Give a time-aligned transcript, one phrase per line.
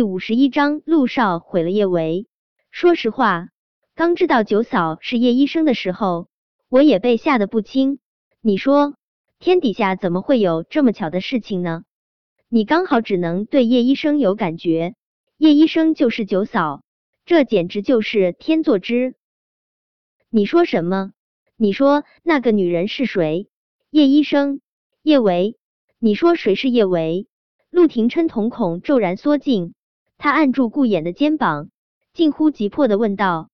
[0.00, 2.26] 第五十一章，陆少毁了叶维。
[2.70, 3.48] 说实话，
[3.94, 6.26] 刚知道九嫂是叶医生的时候，
[6.70, 7.98] 我也被吓得不轻。
[8.40, 8.94] 你说，
[9.38, 11.84] 天底下怎么会有这么巧的事情呢？
[12.48, 14.94] 你刚好只能对叶医生有感觉，
[15.36, 16.82] 叶医生就是九嫂，
[17.26, 19.16] 这简直就是天作之。
[20.30, 21.12] 你说什么？
[21.58, 23.50] 你说那个女人是谁？
[23.90, 24.62] 叶医生，
[25.02, 25.58] 叶维。
[25.98, 27.26] 你说谁是叶维？
[27.68, 29.74] 陆廷琛瞳孔骤然缩进，
[30.22, 31.70] 他按住顾衍的肩膀，
[32.12, 33.48] 近乎急迫的问道。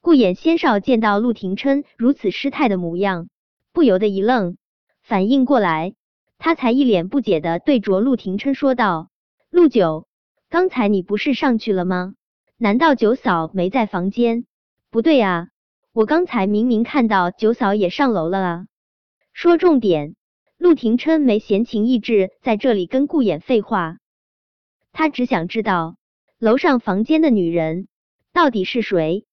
[0.00, 3.28] 顾衍先少见到陆廷琛如此失态的模样，
[3.72, 4.56] 不由得一愣，
[5.02, 5.94] 反应过来，
[6.36, 9.08] 他才一脸不解的对着陆廷琛说道
[9.50, 10.08] ：“陆九，
[10.48, 12.14] 刚才你不是上去了吗？
[12.56, 14.46] 难道九嫂没在房间？
[14.90, 15.50] 不对啊，
[15.92, 18.66] 我刚才明明看到九嫂也上楼了啊！
[19.32, 20.16] 说重点。”
[20.58, 23.98] 陆廷琛没闲情逸致在这里跟顾衍废话，
[24.90, 25.94] 他只想知道
[26.40, 27.86] 楼上房间的女人
[28.32, 29.26] 到底是谁。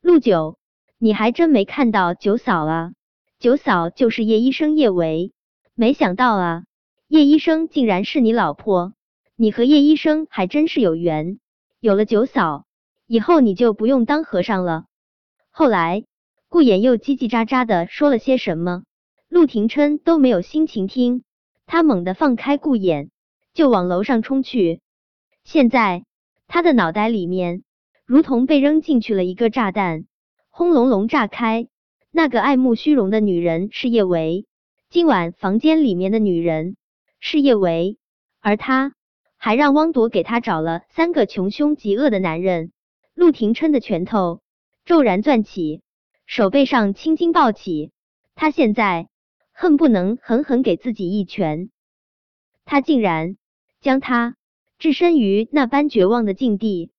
[0.00, 0.56] 陆九，
[0.98, 2.92] 你还真没看到九嫂啊？
[3.40, 5.32] 九嫂就是叶医生叶维，
[5.74, 6.62] 没想到啊，
[7.08, 8.92] 叶医生竟然是你老婆，
[9.34, 11.40] 你和叶医生还真是有缘。
[11.80, 12.66] 有了九嫂，
[13.08, 14.84] 以后你就不用当和尚了。
[15.50, 16.04] 后来，
[16.48, 18.84] 顾衍又叽叽喳喳的说了些什么？
[19.28, 21.24] 陆廷琛都没有心情听，
[21.66, 23.08] 他猛地放开顾衍，
[23.54, 24.80] 就往楼上冲去。
[25.42, 26.04] 现在
[26.54, 27.64] 他的脑袋里面
[28.06, 30.06] 如同被扔进去了一个炸弹，
[30.50, 31.66] 轰隆隆炸开。
[32.12, 34.46] 那个爱慕虚荣的女人是叶维，
[34.88, 36.76] 今晚房间里面的女人
[37.18, 37.98] 是叶维，
[38.40, 38.94] 而他
[39.36, 42.70] 还让汪铎给他找了三个穷凶极恶的男人。
[43.14, 44.40] 陆廷琛的拳头
[44.84, 45.82] 骤然攥起，
[46.24, 47.90] 手背上青筋暴起，
[48.36, 49.08] 他现在。
[49.52, 51.70] 恨不能狠狠给自己一拳，
[52.64, 53.36] 他竟然
[53.80, 54.36] 将他
[54.78, 56.90] 置身于那般绝望的境地，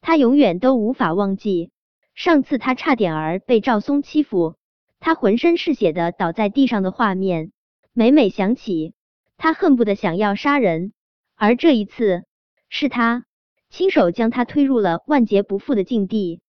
[0.00, 1.70] 他永远都无法忘记
[2.14, 4.56] 上次他差点儿被赵松欺负，
[4.98, 7.52] 他浑身是血的倒在地上的画面，
[7.92, 8.94] 每每想起，
[9.36, 10.92] 他恨不得想要杀人，
[11.36, 12.24] 而这一次
[12.68, 13.24] 是他
[13.68, 16.40] 亲手将他推入了万劫不复的境地。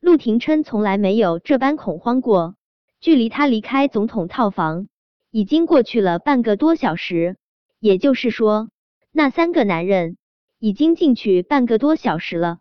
[0.00, 2.54] 陆廷琛从来没有这般恐慌过。
[2.98, 4.88] 距离他离开总统套房
[5.30, 7.36] 已经过去了半个多小时，
[7.78, 8.70] 也就是说，
[9.16, 10.18] 那三个男人
[10.58, 12.58] 已经进去半个多小时了。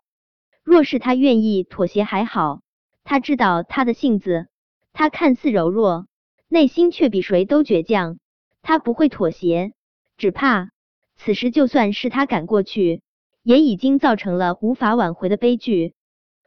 [0.63, 2.61] 若是他愿意妥协还好，
[3.03, 4.47] 他知道他的性子，
[4.93, 6.07] 他看似柔弱，
[6.47, 8.19] 内心却比谁都倔强。
[8.61, 9.73] 他不会妥协，
[10.15, 10.69] 只怕
[11.17, 13.01] 此时就算是他赶过去，
[13.43, 15.93] 也已经造成了无法挽回的悲剧。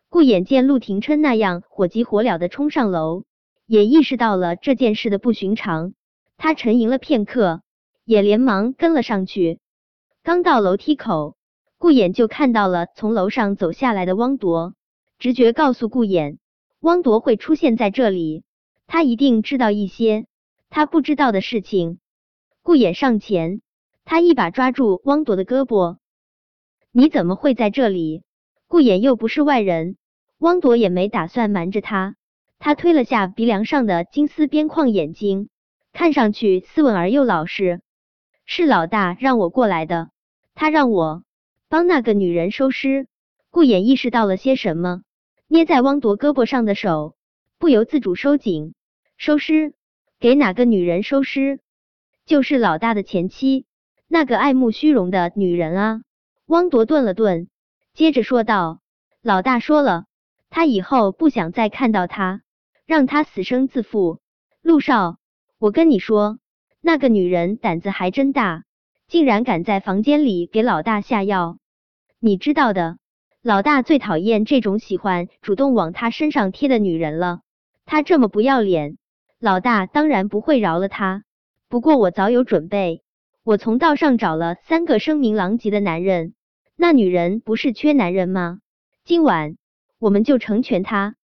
[0.09, 3.25] 顾眼见陆廷琛那样火急火燎的冲上楼。
[3.67, 5.93] 也意识到了这件事的不寻常，
[6.39, 7.61] 他沉吟了片刻，
[8.07, 9.61] 也连忙跟了上去。
[10.28, 11.39] 刚到楼梯口，
[11.78, 14.75] 顾衍就看到了从楼上走下来的汪铎。
[15.19, 16.37] 直觉告诉顾衍，
[16.81, 18.44] 汪铎会出现在这里，
[18.87, 20.27] 他一定知道一些
[20.69, 21.99] 他不知道的事情。
[22.62, 23.62] 顾衍上前，
[24.05, 25.97] 他一把抓住汪铎的胳膊
[26.93, 28.22] ：“你怎么会在这里？”
[28.69, 29.97] 顾衍又不是外人，
[30.37, 32.17] 汪铎也没打算瞒着他。
[32.59, 35.49] 他推了下鼻梁上的金丝边框眼睛，
[35.94, 37.81] 看上去斯文而又老实。
[38.50, 40.09] 是老大让我过来的，
[40.59, 41.23] 他让我
[41.69, 43.07] 帮那个女人收尸。
[43.49, 45.03] 顾衍意识到了些什么，
[45.47, 47.15] 捏在汪铎胳膊上的手
[47.59, 48.75] 不由自主收紧。
[49.17, 49.73] 收尸？
[50.19, 51.61] 给哪个女人收尸？
[52.27, 53.67] 就是老大的前妻，
[54.09, 56.01] 那个爱慕虚荣的女人啊。
[56.47, 57.49] 汪铎顿了顿，
[57.95, 58.81] 接着说道
[59.23, 60.07] ：“老大说了，
[60.51, 62.43] 他以后不想再看到她。”
[62.85, 64.19] 让他死生自负，
[64.61, 65.19] 陆少，
[65.61, 66.41] 我跟你说，
[66.81, 68.65] 那个女人胆子还真大，
[69.09, 71.57] 竟然敢在房间里给老大下药。
[72.21, 72.99] 你知道的，
[73.43, 77.41] 老大最讨厌这种喜欢主动往他身上贴的女人了。
[77.87, 78.99] 他这么不要脸，
[79.41, 81.25] 老大当然不会饶了他。
[81.71, 83.03] 不过我早有准备，
[83.43, 86.35] 我从道上找了三个声名狼藉的男人，
[86.77, 88.59] 那女人不是缺男人吗？
[89.05, 89.56] 今晚
[89.99, 91.15] 我们就成全她。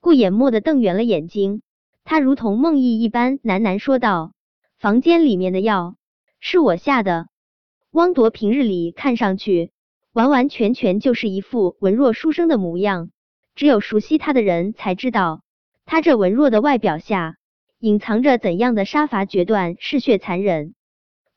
[0.00, 1.62] 顾衍默的瞪圆了眼睛，
[2.04, 4.32] 他如同梦呓一般喃喃说道
[4.80, 5.94] ：“房间里面的药
[6.40, 7.28] 是我下的。”
[7.92, 9.72] 汪铎平日里看上去
[10.12, 13.10] 完完全全就是一副文弱书生的模样，
[13.56, 15.42] 只有熟悉他的人才知道，
[15.86, 17.36] 他这文弱的外表下
[17.80, 20.74] 隐藏着怎样的杀伐决断、嗜血残忍。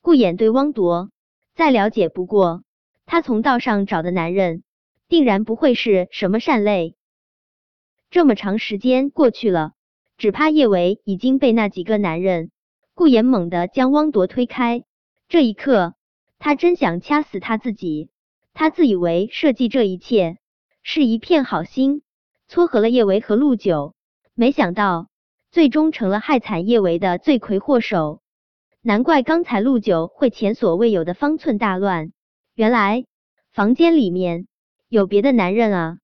[0.00, 1.10] 顾衍对汪铎
[1.54, 2.62] 再了解不过，
[3.04, 4.62] 他从道上找的男人，
[5.08, 6.94] 定然不会是什么善类。
[8.10, 9.72] 这么长时间过去了，
[10.18, 12.52] 只怕叶维已经被那几个男人。
[12.94, 14.84] 顾衍猛地将汪铎推开，
[15.28, 15.94] 这一刻，
[16.38, 18.10] 他真想掐死他自己。
[18.52, 20.38] 他自以为设计这一切
[20.82, 22.02] 是一片好心，
[22.46, 23.94] 撮合了叶维和陆九，
[24.34, 25.08] 没想到
[25.50, 28.20] 最终成了害惨叶维的罪魁祸首。
[28.80, 32.12] 难怪刚才陆九会前所未有的方寸大乱，
[32.54, 33.06] 原来
[33.52, 34.46] 房间里面
[34.88, 35.98] 有别的男人啊，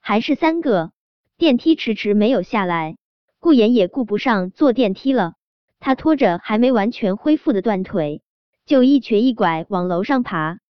[0.00, 0.92] 还是三个。
[1.36, 2.98] 电梯迟迟没有下来，
[3.38, 5.32] 顾妍也顾不上坐电梯了，
[5.78, 8.22] 他拖着还没完全恢复的断腿，
[8.70, 10.60] 就一瘸一拐往楼上爬。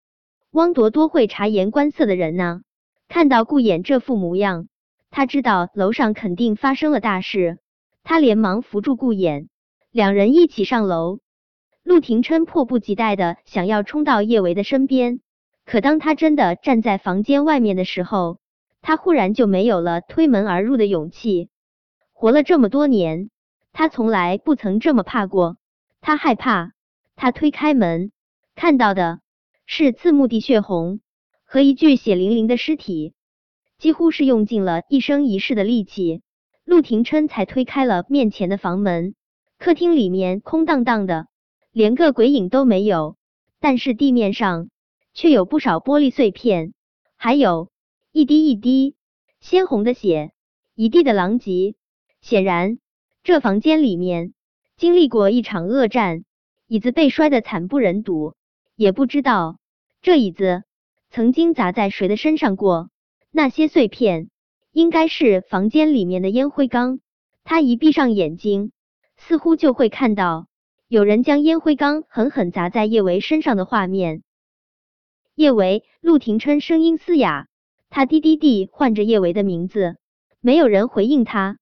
[0.53, 2.63] 汪铎多会察言观色的人呢，
[3.09, 4.69] 看到顾妍这副模样，
[5.11, 7.59] 他知道楼上肯定发生了大事，
[8.03, 9.51] 他连忙扶住顾妍，
[9.91, 11.19] 两人一起上楼。
[11.83, 15.21] 陆廷琛迫不及待的想要冲到叶维的身边，
[15.67, 18.39] 可当他真的站在房间外面的时候，
[18.81, 21.51] 他忽然就没有了推门而入的勇气。
[22.15, 23.29] 活了这么多年，
[23.75, 25.59] 他从来不曾这么怕过。
[26.01, 26.73] 他害怕，
[27.23, 28.13] 他推开门，
[28.55, 29.21] 看到的
[29.67, 31.01] 是刺目的血红
[31.45, 33.13] 和一具血淋淋的尸体，
[33.77, 36.23] 几乎是用尽了一生一世的力气，
[36.65, 39.15] 陆廷琛才推开了面前的房门。
[39.59, 41.27] 客厅里面空荡荡的，
[41.73, 43.19] 连个鬼影都没有，
[43.61, 44.71] 但是地面上
[45.13, 46.73] 却有不少玻璃碎片，
[47.19, 47.71] 还有。
[48.13, 48.97] 一滴一滴
[49.41, 50.33] 鲜红的血，
[50.75, 51.75] 一地的狼藉。
[52.23, 52.79] 显然，
[53.23, 54.33] 这房间里面
[54.79, 56.25] 经历过一场恶战，
[56.71, 58.35] 椅子被摔得惨不忍睹。
[58.77, 59.59] 也不知道
[60.03, 60.63] 这椅子
[61.11, 62.91] 曾经砸在谁的身上过。
[63.33, 64.31] 那些碎片
[64.71, 67.01] 应该是房间里面的烟灰缸。
[67.43, 68.71] 他一闭上眼睛，
[69.17, 70.47] 似乎就会看到
[70.87, 74.23] 有人将烟灰缸狠狠砸在叶维身上的画面。
[75.35, 77.49] 叶维，陆廷琛声音嘶哑。
[77.89, 79.97] 他低低地唤着叶维的名字，
[80.41, 81.59] 没有人回应他。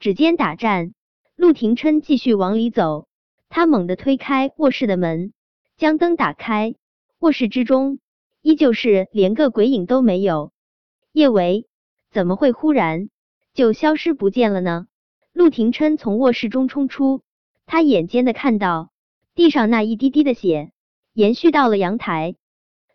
[0.00, 0.94] 指尖打颤，
[1.36, 3.07] 陆廷琛继续往里走。
[3.48, 5.32] 他猛地推开卧室的门，
[5.76, 6.74] 将灯打开。
[7.18, 7.98] 卧室之中
[8.42, 10.52] 依旧是连个鬼影都没有。
[11.12, 11.66] 叶维
[12.10, 13.08] 怎么会忽然
[13.54, 14.86] 就消失不见了呢？
[15.32, 17.22] 陆廷琛从卧室中冲出，
[17.66, 18.90] 他眼尖的看到
[19.34, 20.72] 地上那一滴滴的血
[21.12, 22.36] 延续到了阳台。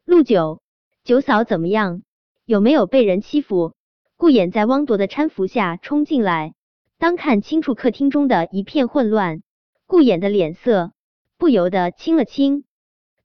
[0.06, 0.62] 陆九
[1.04, 2.02] 九嫂怎么样？
[2.46, 3.74] 有没有被人欺负？
[4.16, 6.54] 顾衍在汪铎的搀扶下冲进来，
[6.98, 9.42] 当看清楚客厅中的一片混乱，
[9.94, 10.92] 顾衍的脸色
[11.38, 12.64] 不由得青了青。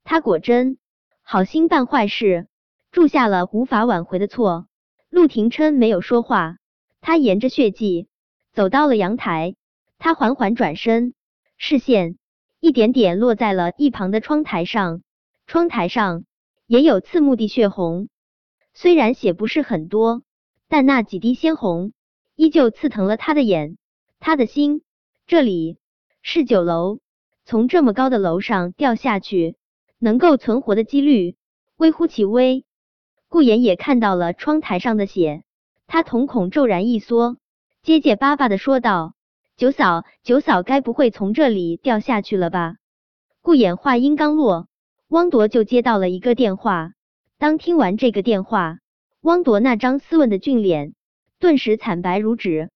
[0.04, 0.76] 他果真
[1.22, 2.46] 好心办坏事，
[2.90, 4.66] 铸下了无法挽回的错。
[5.08, 6.58] 陆廷琛没有说话，
[7.00, 8.06] 他沿着血迹
[8.52, 9.54] 走到了阳台，
[9.96, 11.14] 他缓缓转身，
[11.56, 12.18] 视线
[12.60, 15.00] 一点点落在了一旁的窗台上，
[15.46, 16.24] 窗台上
[16.66, 18.10] 也有刺目的血红。
[18.74, 20.22] 虽然血不是很多，
[20.68, 21.94] 但那几滴鲜红
[22.36, 23.78] 依旧刺疼了他的眼，
[24.20, 24.82] 他的心。
[25.26, 25.78] 这里
[26.30, 26.98] 是九楼，
[27.46, 29.56] 从这么高的楼上掉下去，
[29.98, 31.36] 能够存活的几率
[31.78, 32.66] 微乎其微。
[33.30, 35.42] 顾言也看到了窗台上的血，
[35.86, 37.38] 他瞳孔骤然一缩，
[37.82, 39.14] 结结巴巴的说道
[39.56, 42.76] ：“九嫂，九嫂，该不会从这里掉下去了吧？”
[43.40, 44.69] 顾衍话音刚落，
[45.08, 46.92] 汪铎就接到了一个电话。
[47.38, 48.80] 当听完这个电话，
[49.22, 50.92] 汪铎那张斯文的俊脸
[51.38, 52.69] 顿时惨白如纸。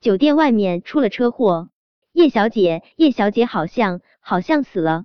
[0.00, 1.70] 酒店外面出了车祸，
[2.14, 5.04] 叶小姐，叶小姐好像好像死了。